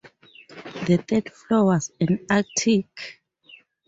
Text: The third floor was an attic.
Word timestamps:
The 0.87 0.97
third 1.07 1.31
floor 1.31 1.65
was 1.65 1.91
an 1.99 2.25
attic. 2.27 3.21